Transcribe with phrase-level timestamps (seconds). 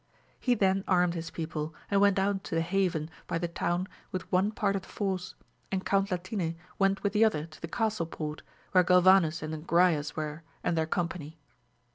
[0.39, 4.31] He then armed his people, and went out to the haven by the town with
[4.31, 5.35] one part of the force,
[5.71, 8.41] and Count Latine went with the other to the castle port,
[8.71, 11.37] where Galvanes and Agrayes were and their company.